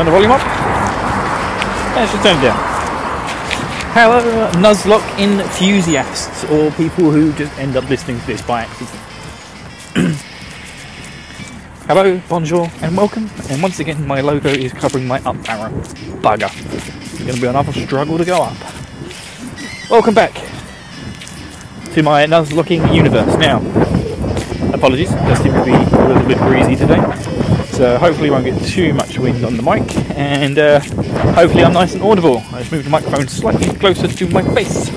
Turn 0.00 0.06
the 0.06 0.12
volume 0.12 0.30
up. 0.30 0.40
Yeah, 0.40 2.06
should 2.06 2.22
turn 2.22 2.38
it 2.38 2.40
down. 2.40 2.56
Hello, 3.92 4.50
Nuzlocke 4.52 5.18
enthusiasts, 5.18 6.42
or 6.44 6.70
people 6.70 7.10
who 7.10 7.34
just 7.34 7.52
end 7.58 7.76
up 7.76 7.86
listening 7.90 8.18
to 8.20 8.26
this 8.26 8.40
by 8.40 8.62
accident. 8.62 8.98
Hello, 11.86 12.18
bonjour, 12.30 12.70
and 12.80 12.96
welcome. 12.96 13.28
And 13.50 13.62
once 13.62 13.78
again, 13.78 14.06
my 14.06 14.22
logo 14.22 14.48
is 14.48 14.72
covering 14.72 15.06
my 15.06 15.18
up 15.18 15.36
arrow. 15.46 15.70
Bugger. 16.22 16.50
It's 16.72 17.18
going 17.18 17.34
to 17.34 17.40
be 17.42 17.46
another 17.48 17.72
struggle 17.74 18.16
to 18.16 18.24
go 18.24 18.42
up. 18.42 18.56
Welcome 19.90 20.14
back 20.14 20.32
to 21.92 22.02
my 22.02 22.24
Nuzlocking 22.24 22.94
universe. 22.94 23.36
Now, 23.36 23.58
apologies, 24.72 25.12
it 25.12 25.16
does 25.16 25.40
seem 25.40 25.52
to 25.52 25.62
be 25.62 25.72
a 25.72 26.08
little 26.08 26.26
bit 26.26 26.38
breezy 26.38 26.74
today. 26.74 27.29
So 27.80 27.96
hopefully 27.96 28.28
I 28.28 28.32
won't 28.32 28.44
get 28.44 28.62
too 28.68 28.92
much 28.92 29.18
wind 29.18 29.42
on 29.42 29.56
the 29.56 29.62
mic, 29.62 29.96
and 30.14 30.58
uh, 30.58 30.80
hopefully 31.32 31.64
I'm 31.64 31.72
nice 31.72 31.94
and 31.94 32.02
audible. 32.02 32.42
I 32.52 32.58
just 32.58 32.72
moved 32.72 32.84
the 32.84 32.90
microphone 32.90 33.26
slightly 33.26 33.74
closer 33.78 34.06
to 34.06 34.28
my 34.28 34.42
face. 34.54 34.90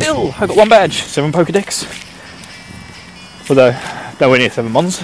Bill, 0.00 0.34
I 0.36 0.48
got 0.48 0.56
one 0.56 0.68
badge, 0.68 1.02
seven 1.02 1.30
Pokedex. 1.30 1.86
Although, 3.48 3.70
nowhere 4.20 4.40
near 4.40 4.50
seven 4.50 4.72
mons. 4.72 5.00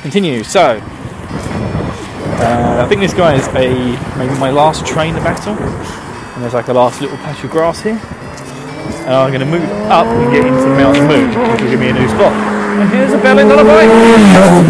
Continue, 0.00 0.42
so. 0.42 0.80
Uh, 2.40 2.82
I 2.82 2.88
think 2.88 3.02
this 3.02 3.12
guy 3.12 3.34
is 3.34 3.46
a 3.48 4.16
maybe 4.16 4.38
my 4.40 4.50
last 4.50 4.86
trainer 4.86 5.20
battle. 5.20 5.52
And 5.52 6.42
there's 6.42 6.54
like 6.54 6.68
a 6.68 6.72
last 6.72 7.02
little 7.02 7.18
patch 7.18 7.44
of 7.44 7.50
grass 7.50 7.82
here. 7.82 8.00
And 9.02 9.10
I'm 9.10 9.30
going 9.30 9.40
to 9.40 9.46
move 9.46 9.68
up 9.90 10.06
and 10.06 10.32
get 10.32 10.46
into 10.46 10.66
Mount 10.68 10.96
Moon, 10.96 11.28
which 11.50 11.60
will 11.60 11.68
give 11.68 11.78
me 11.78 11.90
a 11.90 11.92
new 11.92 12.08
spot. 12.08 12.53
And 12.76 12.90
here's 12.90 13.12
a 13.12 13.18
belly 13.18 13.44
dollar 13.44 13.62
bike! 13.62 13.88
Oh! 13.88 14.62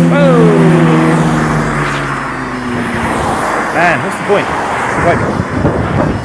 Man, 3.74 3.98
what's 4.05 4.19
the 4.19 4.27
point? 4.28 4.46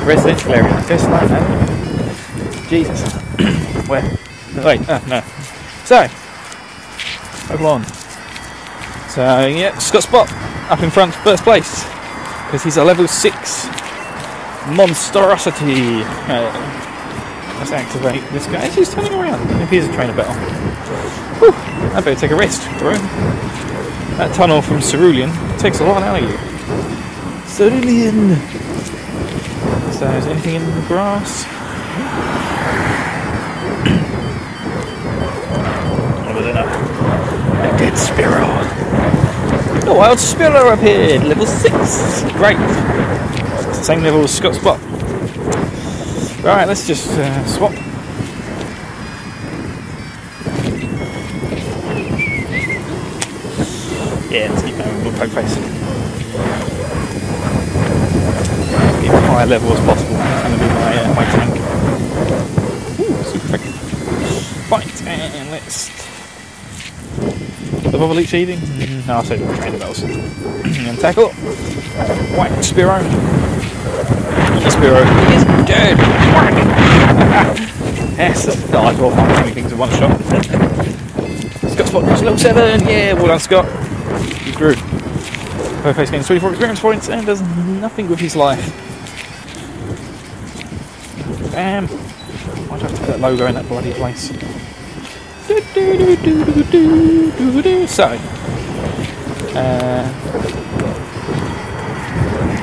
A 0.02 0.06
residential 0.06 0.54
area, 0.54 0.84
just 0.90 1.10
like 1.10 1.30
that. 1.30 2.68
Jesus. 2.68 3.14
Where? 3.88 4.04
Wait, 4.58 4.82
oh, 4.90 5.06
no. 5.08 5.22
So, 5.86 6.04
Pokemon. 7.48 7.86
So, 9.10 9.48
yeah, 9.48 9.78
Scott 9.78 10.04
Spot 10.04 10.30
up 10.70 10.84
in 10.84 10.90
front, 10.90 11.16
first 11.16 11.44
place. 11.46 11.86
Because 12.46 12.62
he's 12.62 12.76
a 12.76 12.84
level 12.84 13.08
6 13.08 13.66
monstrosity. 14.76 16.04
Uh, 16.28 16.52
let's 17.58 17.72
activate 17.72 18.22
this 18.32 18.48
guy 18.48 18.68
he's 18.68 18.94
turning 18.94 19.14
around. 19.14 19.50
If 19.62 19.70
he's 19.70 19.88
a 19.88 19.94
trainer 19.94 20.14
battle. 20.14 21.29
I 21.92 22.02
better 22.02 22.16
take 22.16 22.32
a 22.32 22.36
rest, 22.36 22.62
bro. 22.78 22.94
That 24.18 24.34
tunnel 24.36 24.62
from 24.62 24.80
Cerulean 24.80 25.32
takes 25.58 25.80
a 25.80 25.84
lot 25.84 26.04
out 26.04 26.22
of 26.22 26.30
you. 26.30 26.38
Cerulean! 27.56 28.36
So, 29.94 30.06
is 30.12 30.26
there 30.26 30.34
anything 30.34 30.56
in 30.56 30.66
the 30.66 30.88
grass? 30.88 31.46
I 36.26 36.32
don't 36.32 36.56
know. 36.56 36.68
A 37.66 37.78
dead 37.78 37.94
Spearow. 37.94 38.50
A 39.88 39.94
wild 39.94 40.20
Spearow 40.20 40.74
appeared, 40.74 41.24
level 41.24 41.46
6. 41.46 42.22
Great. 42.34 42.58
Same 43.84 44.04
level 44.04 44.24
as 44.24 44.36
Scott 44.36 44.56
Spot. 44.56 44.80
Right, 46.44 46.66
let's 46.66 46.86
just 46.86 47.10
uh, 47.18 47.46
swap. 47.46 47.74
Yeah, 54.30 54.48
let's 54.52 54.62
keep 54.62 54.78
going 54.78 55.04
with 55.04 55.18
poke 55.18 55.32
face. 55.32 55.56
Get 59.02 59.14
as 59.16 59.24
high 59.26 59.46
level 59.46 59.74
as 59.74 59.80
possible. 59.86 60.14
That's 60.14 60.48
going 60.48 60.54
to 60.54 60.60
be 60.64 60.70
my, 60.70 61.02
uh, 61.02 61.14
my 61.16 61.26
tank. 61.26 61.56
Ooh, 63.00 63.24
super 63.24 63.48
quick. 63.58 63.64
Right, 64.70 65.02
and 65.08 65.50
let's. 65.50 65.90
The 67.82 67.90
bubble 67.98 68.14
leech 68.14 68.34
eating? 68.36 68.60
Mm, 68.60 69.08
No, 69.08 69.18
I 69.18 69.24
said 69.24 69.40
trainer 69.60 69.80
bells. 69.80 70.04
and 70.04 71.00
tackle. 71.00 71.30
White 72.38 72.52
Spearow. 72.62 73.02
The 74.62 74.70
Spearow 74.70 75.04
is 75.36 75.44
dead. 75.66 75.98
yes, 78.16 78.46
no, 78.70 78.84
I 78.84 78.94
thought 78.94 79.14
I 79.14 79.16
many 79.42 79.54
things 79.54 79.72
in 79.72 79.78
one 79.80 79.90
shot. 79.90 80.20
Scott 81.72 81.88
Spot 81.88 82.04
level 82.04 82.38
7. 82.38 82.88
Yeah, 82.88 83.14
well 83.14 83.26
done, 83.28 83.40
Scott. 83.40 83.66
He 84.44 84.52
grew. 84.52 84.76
Perfect 85.82 86.12
gains 86.12 86.28
24 86.28 86.50
experience 86.52 86.80
points 86.80 87.10
and 87.10 87.26
does 87.26 87.42
nothing 87.42 88.10
with 88.10 88.20
his 88.20 88.36
life. 88.36 88.66
Bam. 91.52 91.88
Why'd 91.88 92.84
I 92.84 92.88
have 92.88 92.92
to 92.92 92.98
put 93.00 93.08
that 93.08 93.20
logo 93.20 93.46
in 93.48 93.56
that 93.56 93.68
bloody 93.68 93.94
place? 93.94 94.30
So, 97.90 98.06
uh, 99.56 100.08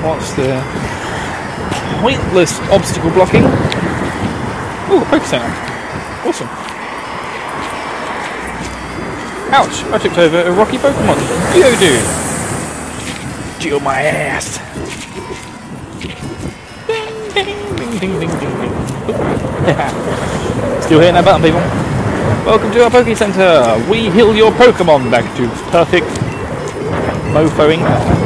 what's 0.02 0.32
the 0.34 0.62
pointless 2.00 2.60
obstacle 2.70 3.10
blocking? 3.10 3.42
Oh, 4.88 5.04
Poke 5.10 5.24
Center. 5.24 5.52
Awesome. 6.28 6.75
Ouch, 9.48 9.84
I 9.84 9.98
tipped 9.98 10.18
over 10.18 10.40
a 10.42 10.50
rocky 10.50 10.76
Pokemon. 10.76 11.16
Geodude. 11.54 12.02
Geo 13.60 13.78
my 13.78 14.02
ass. 14.02 14.58
Ding, 16.00 17.06
ding, 17.32 17.46
ding, 17.76 17.98
ding, 18.00 18.18
ding, 18.18 18.30
ding, 18.40 18.54
ding. 18.60 18.72
Still 20.82 20.98
hitting 20.98 21.14
that 21.14 21.24
button, 21.24 21.42
people. 21.42 21.60
Welcome 22.44 22.72
to 22.72 22.82
our 22.82 22.90
Poke 22.90 23.16
Center. 23.16 23.80
We 23.88 24.10
heal 24.10 24.34
your 24.34 24.50
Pokemon 24.50 25.12
back 25.12 25.24
to 25.36 25.48
perfect 25.70 26.06
mofoing. 27.30 27.82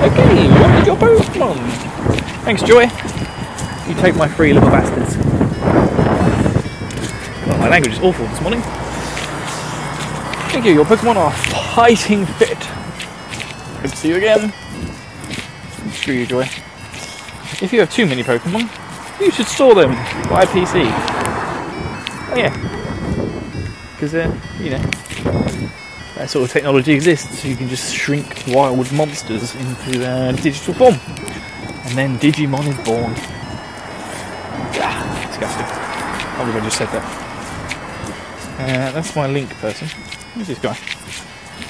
Okay, 0.09 0.49
what 0.49 0.75
is 0.81 0.87
your 0.87 0.97
Pokemon? 0.97 1.59
Thanks, 2.45 2.63
Joy. 2.63 2.89
You 3.87 3.95
take 4.01 4.17
my 4.17 4.27
free 4.27 4.55
little 4.55 4.71
bastards. 4.71 5.19
My 7.59 7.69
language 7.69 7.93
is 7.93 8.01
awful 8.01 8.27
this 8.27 8.41
morning. 8.41 8.63
Thank 10.53 10.65
you, 10.65 10.73
your 10.73 10.85
Pokemon 10.85 11.15
are 11.15 11.31
fighting 11.31 12.27
fit. 12.27 12.59
Good 13.81 13.91
to 13.93 13.97
see 13.97 14.09
you 14.09 14.17
again. 14.17 14.53
Screw 15.93 16.15
you, 16.15 16.27
Joy. 16.27 16.43
If 17.63 17.73
you 17.73 17.79
have 17.79 17.91
too 17.93 18.05
many 18.05 18.25
Pokemon, 18.25 18.69
you 19.21 19.31
should 19.31 19.47
store 19.47 19.77
them 19.77 19.91
by 20.29 20.45
PC. 20.47 20.83
Oh 22.33 22.35
yeah. 22.37 22.51
Because, 23.93 24.13
uh, 24.13 24.37
you 24.59 24.71
know, 24.71 24.83
that 26.17 26.29
sort 26.29 26.45
of 26.47 26.51
technology 26.51 26.95
exists. 26.95 27.39
So 27.39 27.49
you 27.49 27.55
can 27.55 27.69
just 27.69 27.95
shrink 27.95 28.43
wild 28.49 28.91
monsters 28.93 29.55
into 29.55 30.05
uh, 30.05 30.33
digital 30.33 30.75
form. 30.75 30.95
And 31.85 31.97
then 31.97 32.19
Digimon 32.19 32.67
is 32.67 32.85
born. 32.85 33.15
Ah, 34.83 35.27
disgusting. 35.29 35.67
I 35.67 36.65
just 36.65 36.77
said 36.77 36.89
that. 36.89 37.31
Uh, 38.59 38.93
that's 38.93 39.15
my 39.15 39.29
link 39.29 39.49
person. 39.59 39.89
Who's 40.35 40.47
this 40.47 40.59
guy? 40.59 40.77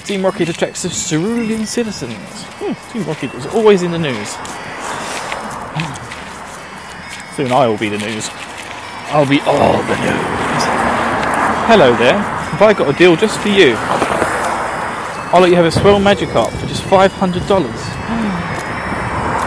Team 0.04 0.24
Rocket 0.24 0.48
attracts 0.48 0.82
the 0.82 0.88
cerulean 0.90 1.66
citizens. 1.66 2.14
Hmm, 2.58 2.92
Team 2.92 3.04
Rocket 3.04 3.34
is 3.34 3.46
always 3.46 3.82
in 3.82 3.90
the 3.90 3.98
news. 3.98 4.30
Soon 7.36 7.52
I 7.52 7.66
will 7.66 7.78
be 7.78 7.88
the 7.88 7.98
news. 7.98 8.28
I'll 9.12 9.26
be 9.28 9.40
all 9.40 9.72
the 9.72 9.96
news. 9.96 10.64
Hello 11.66 11.96
there. 11.96 12.18
Have 12.18 12.62
I 12.62 12.72
got 12.74 12.94
a 12.94 12.98
deal 12.98 13.16
just 13.16 13.38
for 13.40 13.48
you? 13.48 13.74
I'll 15.32 15.40
let 15.40 15.50
you 15.50 15.56
have 15.56 15.66
a 15.66 15.70
swell 15.70 16.00
Magikarp 16.00 16.50
for 16.50 16.66
just 16.66 16.82
five 16.84 17.12
hundred 17.12 17.46
dollars. 17.46 17.74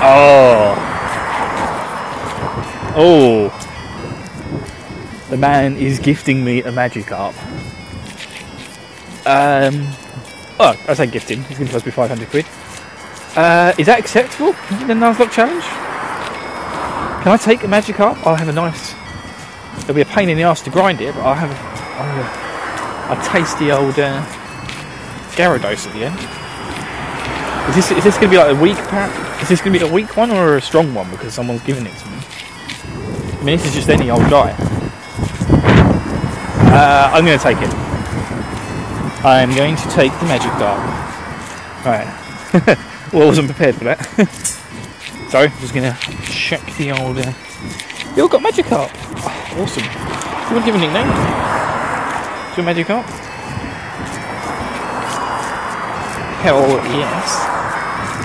Oh. 0.05 0.75
Oh. 2.97 3.49
The 5.29 5.37
man 5.37 5.77
is 5.77 5.97
gifting 5.99 6.43
me 6.43 6.61
a 6.61 6.71
Magikarp. 6.73 7.33
Um. 9.25 9.87
Oh, 10.59 10.77
I 10.87 10.93
say 10.93 11.07
gifting. 11.07 11.43
He's 11.43 11.57
going 11.57 11.67
to 11.67 11.73
cost 11.73 11.85
me 11.85 11.91
500 11.91 12.29
quid. 12.29 12.45
Uh, 13.35 13.73
is 13.79 13.87
that 13.87 13.99
acceptable 13.99 14.49
in 14.81 14.87
the 14.87 14.93
Nuzlocke 14.93 15.31
challenge? 15.31 15.63
Can 17.23 17.31
I 17.31 17.37
take 17.37 17.63
a 17.63 17.67
Magikarp? 17.67 18.17
I'll 18.27 18.35
have 18.35 18.47
a 18.47 18.53
nice. 18.53 18.93
It'll 19.81 19.95
be 19.95 20.01
a 20.01 20.05
pain 20.05 20.29
in 20.29 20.37
the 20.37 20.43
ass 20.43 20.61
to 20.63 20.69
grind 20.69 21.01
it, 21.01 21.15
but 21.15 21.21
I'll 21.21 21.33
have 21.33 21.49
a, 21.49 21.55
I'll 21.97 22.13
have 22.13 23.19
a, 23.19 23.21
a 23.21 23.33
tasty 23.33 23.71
old 23.71 23.97
uh, 23.97 24.23
Gyarados 25.31 25.87
at 25.87 25.93
the 25.93 26.05
end. 26.05 26.19
Is 27.69 27.75
this, 27.75 27.97
is 27.97 28.03
this 28.03 28.15
going 28.17 28.27
to 28.27 28.31
be 28.31 28.37
like 28.37 28.55
a 28.55 28.61
weak 28.61 28.77
pack? 28.89 29.41
Is 29.41 29.49
this 29.49 29.61
going 29.61 29.73
to 29.73 29.79
be 29.79 29.85
a 29.85 29.91
weak 29.91 30.15
one 30.15 30.29
or 30.29 30.57
a 30.57 30.61
strong 30.61 30.93
one 30.93 31.09
because 31.09 31.33
someone's 31.33 31.63
giving 31.63 31.85
it 31.85 31.97
to 31.97 32.07
me? 32.09 32.17
I 33.39 33.43
mean, 33.43 33.57
this 33.57 33.65
is 33.65 33.73
just 33.73 33.89
any 33.89 34.11
old 34.11 34.29
guy. 34.29 34.55
Uh, 36.75 37.09
I'm 37.13 37.25
going 37.25 37.37
to 37.37 37.43
take 37.43 37.57
it. 37.61 37.82
I'm 39.23 39.55
going 39.55 39.77
to 39.77 39.89
take 39.89 40.11
the 40.19 40.25
Magikarp. 40.25 40.83
Right. 41.85 42.05
well, 43.13 43.23
I 43.23 43.25
wasn't 43.25 43.47
prepared 43.47 43.75
for 43.75 43.85
that. 43.85 44.03
so, 45.29 45.47
just 45.47 45.73
gonna 45.73 45.97
check 46.25 46.61
the 46.75 46.91
old. 46.91 47.17
Uh... 47.17 47.31
You 48.17 48.23
all 48.23 48.27
got 48.27 48.41
Magikarp. 48.43 48.91
Oh, 48.91 49.63
awesome. 49.63 49.83
Do 49.83 49.89
you 49.89 50.55
want 50.55 50.65
to 50.65 50.71
give 50.71 50.75
a 50.75 50.77
nickname? 50.77 51.07
To 52.51 52.59
a 52.59 52.63
Magikarp? 52.67 53.05
Hell 56.43 56.67
yes. 56.91 57.53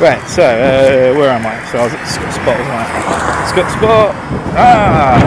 Right, 0.00 0.28
so 0.28 0.42
uh, 0.42 1.14
where 1.16 1.30
am 1.30 1.46
I? 1.46 1.64
So 1.70 1.78
I 1.78 1.84
was 1.84 1.94
at 1.94 2.04
Scott 2.06 2.32
Spot, 2.34 2.58
wasn't 2.58 2.74
I? 2.74 3.46
Scott 3.50 3.70
Spot. 3.70 4.14
Ah, 4.58 5.18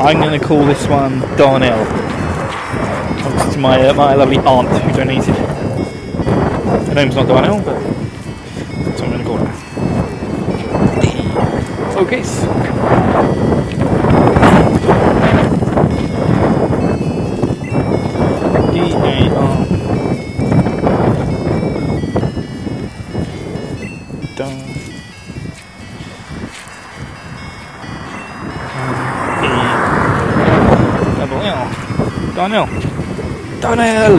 I'm 0.00 0.18
going 0.20 0.38
to 0.38 0.46
call 0.46 0.64
this 0.64 0.86
one 0.86 1.20
Darnell. 1.36 2.07
Is 3.46 3.56
my 3.56 3.88
uh, 3.88 3.94
my 3.94 4.14
lovely 4.14 4.38
aunt 4.38 4.68
who 4.68 4.92
donated. 4.92 5.34
Her 6.88 6.94
name's 6.94 7.14
not 7.14 7.26
Darnell, 7.26 7.60
but 7.62 7.78
that's 8.84 9.00
what 9.00 9.02
I'm 9.02 9.10
going 9.10 9.18
to 9.18 9.24
call 9.24 9.38
her. 9.38 9.52
Focus. 11.92 12.44
D 18.72 18.74
A 18.94 19.30
R. 19.34 19.66
Dun. 24.36 24.54
E. 29.44 29.46
Darnell. 32.34 32.68
Darnell! 33.68 34.16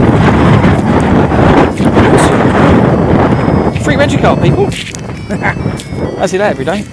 Free 3.81 3.95
Magikarp, 3.95 4.43
people! 4.43 4.67
I 6.21 6.27
see 6.27 6.37
that 6.37 6.51
every 6.51 6.65
day. 6.65 6.85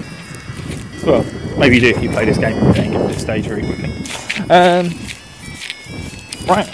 Well, 1.05 1.23
maybe 1.59 1.75
you 1.75 1.81
do 1.81 1.89
if 1.89 2.01
you 2.01 2.09
play 2.09 2.25
this 2.25 2.39
game 2.39 2.57
and 2.57 2.73
get 2.73 2.99
to 2.99 3.07
this 3.09 3.21
stage 3.21 3.45
very 3.45 3.61
quickly. 3.61 3.91
Um, 4.49 4.89
right. 6.47 6.67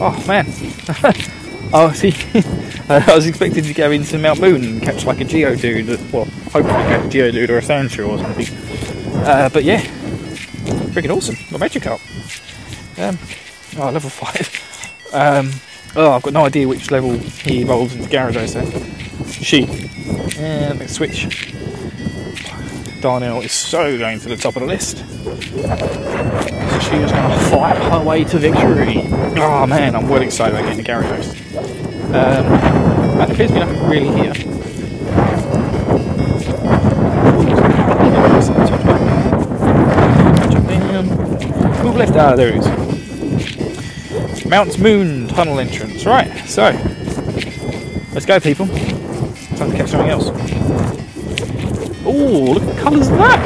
Oh, 0.00 0.24
man. 0.26 0.46
oh, 1.74 1.92
see. 1.94 2.14
I 2.88 3.14
was 3.14 3.26
expecting 3.26 3.64
to 3.64 3.74
go 3.74 3.90
into 3.90 4.18
Mount 4.18 4.40
Moon 4.40 4.64
and 4.64 4.82
catch 4.82 5.04
like 5.04 5.20
a 5.20 5.26
Geodude, 5.26 6.10
well, 6.10 6.24
hopefully 6.24 6.64
catch 6.64 7.04
a 7.04 7.08
Geodude 7.08 7.50
or 7.50 7.58
a 7.58 7.60
Sandshrew 7.60 8.08
or 8.08 8.16
something. 8.16 8.46
Uh, 9.26 9.50
but 9.50 9.62
yeah, 9.62 9.82
freaking 10.94 11.14
awesome. 11.14 11.36
Got 11.50 11.70
Magikarp. 11.70 12.00
Um, 12.98 13.18
oh, 13.78 13.90
level 13.90 14.08
5. 14.08 14.68
Um, 15.12 15.50
oh, 15.96 16.12
I've 16.12 16.22
got 16.22 16.32
no 16.32 16.44
idea 16.44 16.68
which 16.68 16.90
level 16.90 17.18
he 17.18 17.62
evolves 17.62 17.94
into 17.94 18.08
Gyarados 18.08 18.54
then. 18.54 18.70
She. 19.26 19.64
And 20.38 20.78
let's 20.78 20.94
switch. 20.94 21.52
Darnell 23.00 23.40
is 23.40 23.52
so 23.52 23.98
going 23.98 24.20
to 24.20 24.28
the 24.28 24.36
top 24.36 24.56
of 24.56 24.62
the 24.62 24.68
list. 24.68 24.98
So 24.98 25.04
she 26.80 26.96
is 26.96 27.10
going 27.10 27.30
to 27.30 27.38
fight 27.50 27.76
her 27.90 28.04
way 28.04 28.24
to 28.24 28.38
victory. 28.38 29.02
Oh 29.36 29.66
man, 29.66 29.96
I'm 29.96 30.08
well 30.08 30.22
excited 30.22 30.54
about 30.54 30.68
getting 30.68 30.84
the 30.84 30.90
Gyarados. 30.90 31.34
Um, 32.10 32.14
and 32.14 33.20
there 33.20 33.32
appears 33.32 33.48
to 33.50 33.54
be 33.54 33.60
nothing 33.60 33.88
really 33.88 34.08
here. 34.16 34.34
Move 41.82 41.96
left. 41.96 42.16
Ah, 42.16 42.36
there 42.36 42.48
it 42.50 42.56
is. 42.56 42.89
Mount 44.50 44.80
Moon 44.80 45.28
tunnel 45.28 45.60
entrance. 45.60 46.04
Right, 46.04 46.28
so 46.44 46.72
let's 48.12 48.26
go, 48.26 48.40
people. 48.40 48.66
Time 48.66 49.70
to 49.70 49.76
catch 49.76 49.90
something 49.90 50.10
else. 50.10 50.26
Oh, 52.04 52.54
look 52.54 52.64
at 52.64 52.74
the 52.74 52.82
colours 52.82 53.06
of 53.06 53.18
that! 53.18 53.38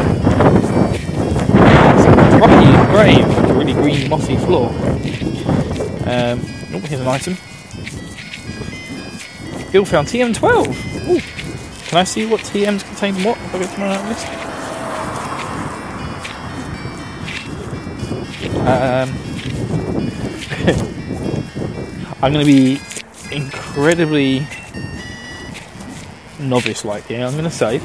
Rocky 2.41 3.23
with 3.23 3.51
a 3.51 3.55
really 3.55 3.75
green 3.75 4.09
mossy 4.09 4.39
floor. 4.39 4.71
Um, 6.07 6.41
oh, 6.73 6.81
here's 6.87 7.01
an 7.03 7.07
item. 7.09 7.35
Bill 9.73 9.85
found 9.85 10.09
TM12. 10.09 11.09
Ooh. 11.09 11.21
Can 11.89 11.99
I 11.99 12.05
see 12.05 12.25
what 12.25 12.41
TMs 12.41 12.83
contain 12.83 13.15
what? 13.23 13.37
If 13.37 13.55
I 13.55 13.59
go 13.59 13.67
to 13.67 13.81
my 13.81 14.09
list. 14.09 14.27
Um, 18.67 19.34
I'm 22.25 22.33
going 22.33 22.47
to 22.47 22.51
be 22.51 22.81
incredibly 23.37 24.47
novice-like 26.41 27.05
here. 27.05 27.27
I'm 27.27 27.33
going 27.33 27.45
to 27.45 27.51
save. 27.51 27.83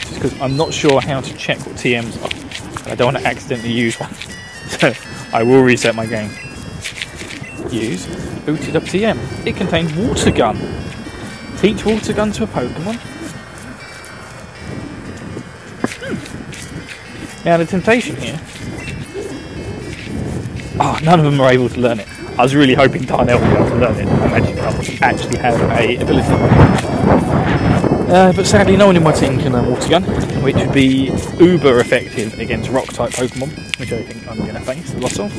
Just 0.00 0.14
because 0.14 0.40
I'm 0.40 0.56
not 0.56 0.74
sure 0.74 1.00
how 1.00 1.20
to 1.20 1.36
check 1.36 1.64
what 1.64 1.76
TMs 1.76 2.20
are. 2.20 2.90
I 2.90 2.96
don't 2.96 3.12
want 3.12 3.18
to 3.18 3.30
accidentally 3.30 3.72
use 3.72 4.00
one. 4.00 4.12
So 4.70 4.92
I 5.32 5.44
will 5.44 5.62
reset 5.62 5.94
my 5.94 6.06
game. 6.06 6.30
Use 7.70 8.06
booted 8.44 8.74
up 8.74 8.82
TM. 8.82 9.46
It 9.46 9.54
contains 9.54 9.92
water 9.94 10.32
gun. 10.32 10.58
Teach 11.58 11.84
water 11.84 12.12
gun 12.12 12.32
to 12.32 12.42
a 12.42 12.46
Pokemon. 12.48 12.96
Hmm. 16.00 17.44
Now 17.44 17.56
the 17.56 17.66
temptation 17.66 18.16
here. 18.16 18.40
Oh, 20.82 20.98
none 21.02 21.18
of 21.18 21.26
them 21.26 21.38
are 21.42 21.52
able 21.52 21.68
to 21.68 21.78
learn 21.78 22.00
it. 22.00 22.08
I 22.38 22.42
was 22.42 22.54
really 22.54 22.72
hoping 22.72 23.02
Darnell 23.02 23.38
would 23.38 23.50
be 23.50 23.54
able 23.54 23.68
to 23.68 23.74
learn 23.76 23.96
it. 23.96 24.08
and 24.08 24.32
Magikarp 24.32 25.02
actually 25.02 25.36
have 25.36 25.60
a 25.72 25.96
ability. 25.96 26.26
Uh, 28.10 28.32
but 28.32 28.46
sadly, 28.46 28.78
no 28.78 28.86
one 28.86 28.96
in 28.96 29.02
my 29.02 29.12
team 29.12 29.38
can 29.38 29.52
learn 29.52 29.70
Water 29.70 29.88
Gun, 29.90 30.02
which 30.42 30.56
would 30.56 30.72
be 30.72 31.12
uber 31.38 31.80
effective 31.80 32.38
against 32.38 32.70
Rock 32.70 32.86
type 32.86 33.10
Pokemon, 33.10 33.78
which 33.78 33.92
I 33.92 34.02
think 34.02 34.26
I'm 34.26 34.38
going 34.38 34.54
to 34.54 34.60
face 34.60 34.94
a 34.94 34.98
lot 34.98 35.18
of. 35.18 35.30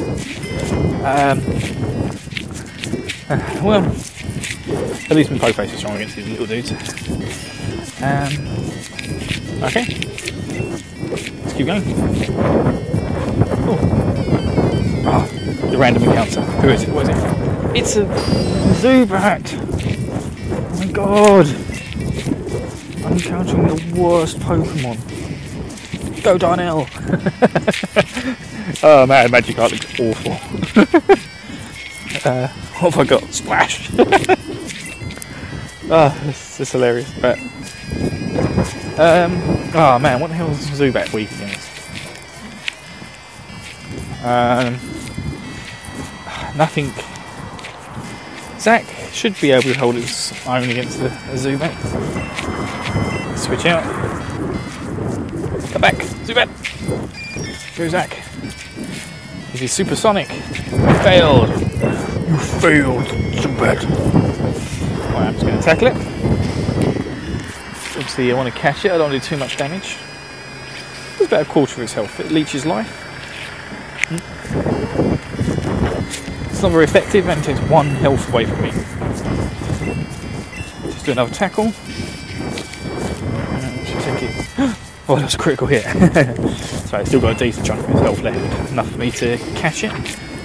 Um, 1.01 1.41
uh, 3.29 3.61
well, 3.63 3.83
at 5.09 5.15
least 5.15 5.31
my 5.31 5.39
Pokeface 5.39 5.73
is 5.73 5.79
strong 5.79 5.95
against 5.95 6.17
these 6.17 6.27
little 6.29 6.45
dudes. 6.45 6.71
Um, 7.99 8.31
okay, 9.63 9.85
let's 11.41 11.53
keep 11.53 11.65
going. 11.65 11.81
Oh. 15.03 15.30
Ah, 15.43 15.71
the 15.71 15.77
random 15.77 16.03
encounter. 16.03 16.41
Who 16.41 16.69
is 16.69 16.83
it? 16.83 16.89
What 16.89 17.09
is 17.09 17.17
it? 17.17 17.75
It's 17.75 17.95
a 17.95 18.05
Zubat! 18.81 19.53
Oh 20.53 20.75
my 20.77 20.85
god! 20.91 21.47
I'm 23.05 23.13
encountering 23.13 23.67
the 23.67 23.93
worst 23.99 24.37
Pokemon. 24.39 24.97
Go 26.23 26.37
Darnell! 26.37 26.81
oh 28.83 29.05
man, 29.07 29.29
Magikarp 29.29 29.71
looks 29.71 29.99
awful. 29.99 30.33
uh, 32.31 32.47
what 32.47 32.93
have 32.93 32.99
I 32.99 33.03
got? 33.05 33.23
Splash! 33.33 33.89
oh, 35.89 36.21
this 36.25 36.59
is 36.59 36.71
hilarious. 36.71 37.11
But, 37.19 37.39
um, 38.99 39.41
oh 39.73 39.97
man, 39.99 40.19
what 40.19 40.27
the 40.27 40.35
hell 40.35 40.51
is 40.51 40.69
Zubat 40.69 41.11
weak 41.13 41.31
against? 41.31 41.69
Um, 44.23 44.77
nothing. 46.61 46.93
Zack 48.59 48.85
should 49.11 49.35
be 49.41 49.49
able 49.49 49.63
to 49.63 49.73
hold 49.73 49.95
his 49.95 50.31
own 50.45 50.69
against 50.69 50.99
the 50.99 51.09
Zubat. 51.33 51.73
Switch 53.35 53.65
out. 53.65 53.83
Come 55.71 55.81
back, 55.81 55.95
Zubat. 56.27 56.49
Go 57.75 57.87
Zack. 57.87 58.15
Is 59.55 59.59
he 59.59 59.65
supersonic? 59.65 60.27
Failed. 61.01 61.49
You 61.49 62.37
failed, 62.61 63.07
Zubat. 63.41 63.81
Right, 65.15 65.27
I'm 65.29 65.33
just 65.33 65.43
going 65.43 65.57
to 65.57 65.63
tackle 65.63 65.87
it. 65.87 65.95
Obviously, 67.97 68.31
I 68.31 68.35
want 68.35 68.53
to 68.53 68.59
catch 68.59 68.85
it. 68.85 68.91
I 68.91 68.99
don't 68.99 69.09
want 69.09 69.23
to 69.23 69.29
do 69.29 69.35
too 69.35 69.37
much 69.37 69.57
damage. 69.57 69.97
It's 71.13 71.25
about 71.25 71.41
a 71.41 71.45
quarter 71.45 71.73
of 71.73 71.81
its 71.81 71.93
health. 71.93 72.19
It 72.19 72.29
leeches 72.29 72.67
life. 72.67 73.10
It's 76.61 76.63
not 76.67 76.73
very 76.73 76.83
effective 76.83 77.27
and 77.27 77.43
takes 77.43 77.59
one 77.61 77.87
health 77.87 78.29
away 78.29 78.45
from 78.45 78.61
me. 78.61 78.69
Just 80.91 81.05
do 81.07 81.11
another 81.11 81.33
tackle. 81.33 81.65
Uh, 81.65 81.71
it. 84.21 84.47
Oh, 85.09 85.15
that 85.15 85.23
was 85.23 85.33
a 85.33 85.39
critical 85.39 85.65
hit. 85.65 85.81
so 86.85 86.97
I 86.99 87.03
still 87.03 87.19
got 87.19 87.35
a 87.35 87.39
decent 87.39 87.65
chunk 87.65 87.81
of 87.81 87.87
his 87.89 88.01
health 88.01 88.21
left, 88.21 88.71
enough 88.71 88.91
for 88.91 88.99
me 88.99 89.09
to 89.09 89.39
catch 89.55 89.83
it. 89.83 89.91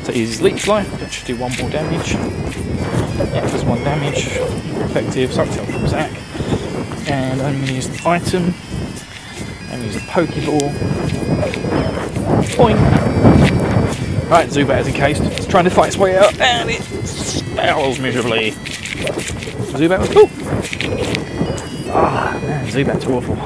So 0.05 0.13
it 0.13 0.17
uses 0.17 0.41
leech 0.41 0.67
life, 0.67 0.91
that 1.01 1.13
should 1.13 1.27
do 1.27 1.37
one 1.37 1.53
more 1.61 1.69
damage. 1.69 2.15
Yeah, 2.15 3.43
does 3.51 3.67
one 3.67 3.85
damage. 3.85 4.29
Effective, 4.89 5.35
sucks 5.35 5.55
health 5.55 5.71
from 5.71 5.87
Zack. 5.87 6.13
And 7.11 7.43
I'm 7.43 7.57
going 7.57 7.67
to 7.67 7.75
use 7.75 7.89
the 7.89 8.09
item. 8.09 8.55
and 9.71 9.83
use 9.85 9.97
a 9.97 10.01
Pokeball. 10.01 10.73
Point. 12.57 13.36
Right, 14.29 14.49
Zubat 14.49 14.81
is 14.81 14.89
encased. 14.89 15.23
It's 15.23 15.47
trying 15.47 15.65
to 15.65 15.71
fight 15.71 15.87
its 15.89 15.97
way 15.97 16.19
out, 16.19 16.37
and 16.41 16.69
it 16.69 16.83
fails 16.83 18.01
miserably. 18.01 18.51
Zubat 18.51 20.01
was 20.01 20.09
cool. 20.09 20.29
Ah, 21.95 22.37
man, 22.43 22.67
Zubat's 22.67 23.07
awful. 23.07 23.37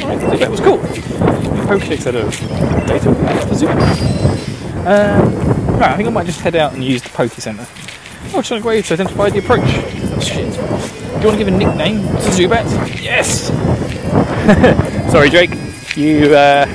Alright, 0.00 0.20
Zubat 0.20 0.48
was 0.48 0.60
cool. 0.60 0.78
Pokedex 1.66 2.04
had 2.04 2.14
a 2.14 2.22
data 2.86 3.12
for 3.46 3.54
Zubat. 3.54 3.82
Um, 4.86 5.76
right, 5.78 5.90
I 5.90 5.96
think 5.96 6.08
I 6.08 6.12
might 6.12 6.26
just 6.26 6.40
head 6.40 6.54
out 6.54 6.72
and 6.72 6.84
use 6.84 7.02
the 7.02 7.08
Poke 7.08 7.32
Center. 7.32 7.66
Oh, 8.32 8.42
Sonic 8.42 8.62
Wave 8.64 8.86
to 8.86 8.94
identify 8.94 9.28
the 9.28 9.40
approach. 9.40 9.62
Oh, 9.64 10.20
shit. 10.20 10.52
Do 10.54 11.18
you 11.18 11.26
want 11.26 11.32
to 11.32 11.36
give 11.36 11.48
a 11.48 11.50
nickname 11.50 12.02
to 12.02 12.30
Zubat? 12.30 12.64
Yes! 13.02 13.48
Sorry, 15.12 15.30
Drake. 15.30 15.50
You, 15.96 16.34
uh, 16.34 16.66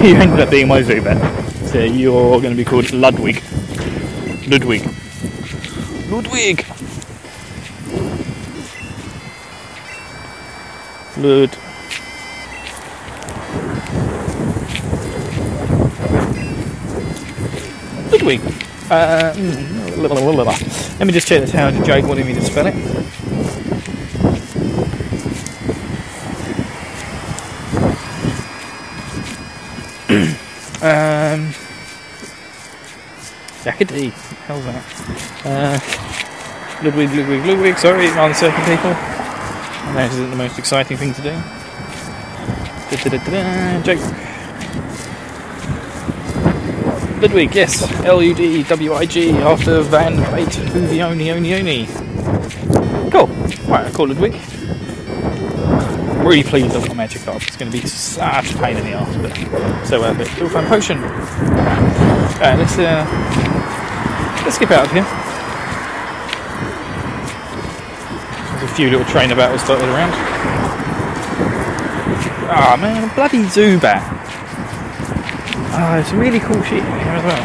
you 0.04 0.16
ended 0.16 0.40
up 0.40 0.48
being 0.48 0.66
my 0.66 0.80
Zubat. 0.80 1.18
So 1.68 1.78
you're 1.78 2.40
going 2.40 2.56
to 2.56 2.56
be 2.56 2.64
called 2.64 2.90
Ludwig. 2.90 3.42
Ludwig. 4.48 4.80
Ludwig! 6.08 6.64
Lud. 11.18 11.54
Ludwig. 18.10 18.40
Uh, 18.90 19.34
mm, 19.34 20.98
let 20.98 21.06
me 21.06 21.12
just 21.12 21.28
check 21.28 21.42
this 21.42 21.52
how 21.52 21.70
Jake 21.84 22.06
wanted 22.06 22.24
me 22.24 22.32
to 22.32 22.40
spell 22.40 22.66
it. 22.66 23.19
Um, 30.82 31.52
Yakety. 33.64 34.12
Hell's 34.46 34.64
that? 34.64 34.84
Uh, 35.44 35.78
Ludwig, 36.84 37.10
Ludwig, 37.10 37.44
Ludwig. 37.44 37.78
Sorry, 37.78 38.08
on 38.10 38.34
certain 38.34 38.64
people. 38.64 38.94
Know 39.94 40.02
this 40.06 40.12
isn't 40.14 40.30
the 40.30 40.36
most 40.36 40.58
exciting 40.58 40.96
thing 40.96 41.12
to 41.14 41.22
do. 41.22 41.32
Da-da-da-da-da. 42.90 43.82
Jake. 43.82 44.00
Ludwig, 47.20 47.54
yes. 47.54 47.82
L 48.04 48.22
U 48.22 48.34
D 48.34 48.62
W 48.62 48.94
I 48.94 49.04
G 49.04 49.30
after 49.32 49.82
Van 49.82 50.16
Bait 50.16 50.48
Huvioni 50.48 51.30
Oni 51.34 51.54
Oni. 51.54 51.86
Cool. 53.10 53.26
Right, 53.68 53.86
I 53.86 53.90
call 53.92 54.08
Ludwig. 54.08 54.34
Really 56.30 56.44
pleased 56.44 56.76
I've 56.76 56.86
got 56.86 56.96
Magikarp. 56.96 57.44
It's 57.44 57.56
going 57.56 57.72
to 57.72 57.76
be 57.76 57.84
such 57.88 58.54
a 58.54 58.58
pain 58.58 58.76
in 58.76 58.84
the 58.84 58.92
ass, 58.92 59.16
but 59.16 59.34
so 59.84 59.98
worth 59.98 60.20
it. 60.20 60.28
Dual 60.38 60.48
Fan 60.48 60.64
Potion. 60.68 61.02
Let's 62.38 62.78
uh, 62.78 63.02
let's 64.44 64.54
skip 64.54 64.70
out 64.70 64.86
of 64.86 64.92
here. 64.92 65.02
There's 68.60 68.70
a 68.70 68.74
few 68.76 68.90
little 68.90 69.04
trainer 69.06 69.34
battles 69.34 69.66
dotted 69.66 69.88
around. 69.88 70.12
Ah 72.46 72.74
oh, 72.74 72.80
man, 72.80 73.12
bloody 73.16 73.42
Zubat. 73.46 73.98
Ah, 75.74 75.96
oh, 75.96 75.98
it's 75.98 76.12
really 76.12 76.38
cool 76.38 76.62
shit 76.62 76.84
here 76.84 77.18
as 77.18 77.24
well. 77.24 77.42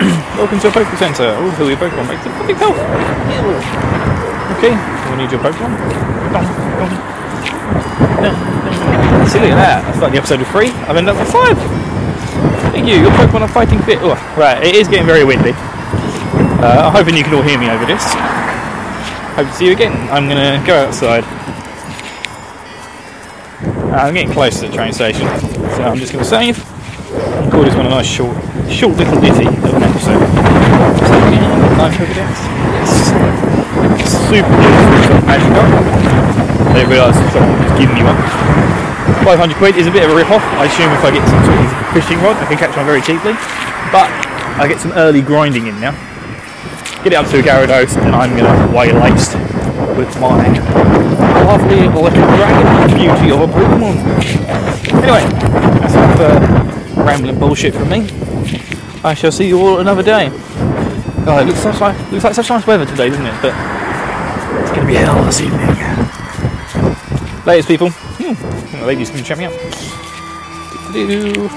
Welcome 0.38 0.60
to 0.60 0.68
a 0.68 0.70
Poke 0.70 0.96
Center. 0.96 1.36
Oh, 1.36 1.50
who 1.50 1.68
your 1.68 1.76
Pokemon 1.76 2.08
makes 2.08 2.24
a 2.24 2.30
bloody 2.30 2.54
help. 2.54 4.07
Okay, 4.58 4.74
we 5.10 5.16
need 5.22 5.30
your 5.30 5.40
Pokemon. 5.40 5.70
See, 9.28 9.38
look 9.38 9.50
at 9.50 9.60
that. 9.62 9.82
That's 9.86 10.00
like 10.02 10.12
the 10.12 10.18
episode 10.18 10.40
of 10.40 10.48
three. 10.48 10.70
I've 10.86 10.96
ended 10.96 11.14
up 11.14 11.20
with 11.20 11.30
five. 11.30 11.56
Thank 12.72 12.88
you. 12.88 12.96
Your 12.96 13.10
Pokemon 13.12 13.42
are 13.42 13.48
fighting 13.48 13.80
fit. 13.82 13.98
Oh, 14.02 14.14
right, 14.36 14.62
it 14.62 14.74
is 14.74 14.88
getting 14.88 15.06
very 15.06 15.24
windy. 15.24 15.52
Uh, 16.60 16.90
I'm 16.90 16.92
hoping 16.92 17.16
you 17.16 17.22
can 17.22 17.34
all 17.34 17.42
hear 17.42 17.58
me 17.58 17.70
over 17.70 17.86
this. 17.86 18.02
Hope 19.38 19.46
to 19.46 19.52
see 19.54 19.66
you 19.66 19.72
again. 19.72 19.94
I'm 20.10 20.28
gonna 20.28 20.62
go 20.66 20.74
outside. 20.74 21.24
Uh, 23.62 23.96
I'm 23.96 24.14
getting 24.14 24.32
close 24.32 24.60
to 24.60 24.68
the 24.68 24.74
train 24.74 24.92
station, 24.92 25.26
so 25.76 25.82
I'm 25.84 25.96
just 25.96 26.12
to 26.12 26.24
save 26.24 26.58
call 27.58 27.64
this 27.64 27.74
one 27.74 27.86
a 27.86 27.90
nice 27.90 28.06
short, 28.06 28.36
short 28.70 28.96
little 28.96 29.20
ditty 29.20 29.46
of 29.46 29.74
an 29.74 29.82
episode. 29.82 30.20
So 31.06 31.14
again, 31.26 31.78
live 31.78 31.92
Pokedex. 31.92 32.97
Super 34.08 34.48
beautiful 34.48 35.20
magic 35.28 35.52
dog. 35.52 35.68
I 35.68 36.72
didn't 36.72 36.88
realise 36.88 37.12
someone 37.28 37.60
was 37.60 37.76
giving 37.76 37.92
me 37.92 38.02
one. 38.08 38.16
500 39.20 39.56
quid 39.56 39.76
is 39.76 39.86
a 39.86 39.90
bit 39.90 40.04
of 40.04 40.10
a 40.10 40.16
rip-off. 40.16 40.40
I 40.56 40.64
assume 40.64 40.88
if 40.96 41.04
I 41.04 41.12
get 41.12 41.28
some 41.28 41.44
sort 41.44 41.60
of 41.60 41.68
fishing 41.92 42.16
rod, 42.24 42.36
I 42.40 42.46
can 42.48 42.56
catch 42.56 42.74
one 42.74 42.86
very 42.86 43.02
cheaply. 43.04 43.36
But 43.92 44.08
I 44.56 44.64
get 44.66 44.80
some 44.80 44.92
early 44.92 45.20
grinding 45.20 45.66
in 45.66 45.78
now. 45.80 45.92
Get 47.04 47.12
it 47.12 47.20
up 47.20 47.28
to 47.28 47.38
a 47.38 47.42
Gyarados, 47.42 48.00
and 48.00 48.16
I'm 48.16 48.32
going 48.36 48.48
to 48.48 48.74
weigh 48.74 48.92
laced 48.92 49.36
with 49.92 50.08
my 50.20 50.40
lovely 51.44 51.84
little 51.84 52.08
dragon 52.08 52.96
beauty 52.96 53.28
of 53.28 53.44
a 53.44 53.46
Pokemon. 53.52 53.96
Anyway, 55.04 55.24
that's 55.84 55.92
enough 55.92 56.20
uh, 56.20 57.02
rambling 57.02 57.38
bullshit 57.38 57.74
from 57.74 57.90
me. 57.90 58.08
I 59.04 59.12
shall 59.12 59.32
see 59.32 59.48
you 59.48 59.60
all 59.60 59.80
another 59.80 60.02
day. 60.02 60.30
Oh, 61.28 61.38
it 61.40 61.46
looks, 61.46 61.60
such 61.60 61.78
like, 61.80 62.10
looks 62.10 62.24
like 62.24 62.34
such 62.34 62.48
nice 62.48 62.66
weather 62.66 62.86
today, 62.86 63.10
doesn't 63.10 63.26
it? 63.26 63.42
But 63.42 63.77
it's 64.60 64.70
going 64.70 64.80
to 64.82 64.86
be 64.86 64.94
hell 64.94 65.24
this 65.24 65.40
evening. 65.40 65.68
Ladies, 67.44 67.66
people. 67.66 67.90
Hmm. 67.90 68.84
Ladies 68.84 69.10
can 69.10 69.18
you 69.18 69.24
check 69.24 69.38
me 69.38 69.44
out. 69.44 69.52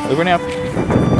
Over 0.09 0.21
and 0.21 0.29
out. 0.29 1.10